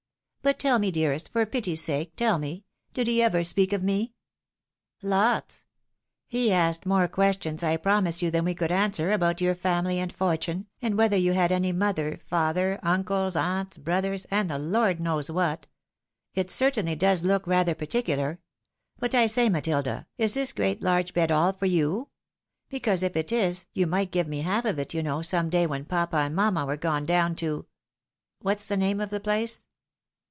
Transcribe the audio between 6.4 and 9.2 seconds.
asked more questions, I promise you, than we could answer,